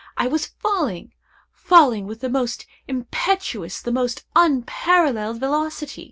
[0.17, 5.99] —I was falling—falling with the most impetuous, the most unparalleled velocity!